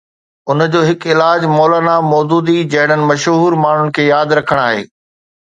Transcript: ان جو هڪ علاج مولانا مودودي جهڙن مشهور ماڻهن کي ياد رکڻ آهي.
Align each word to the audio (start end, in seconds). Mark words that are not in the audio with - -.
ان 0.53 0.59
جو 0.75 0.79
هڪ 0.89 1.01
علاج 1.13 1.41
مولانا 1.57 1.93
مودودي 2.13 2.57
جهڙن 2.73 3.01
مشهور 3.11 3.59
ماڻهن 3.67 3.95
کي 4.01 4.09
ياد 4.11 4.37
رکڻ 4.41 4.65
آهي. 4.67 4.83